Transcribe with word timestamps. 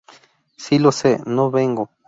Si 0.57 0.79
lo 0.79 0.91
sé, 0.91 1.19
no 1.27 1.51
vengo 1.51 1.91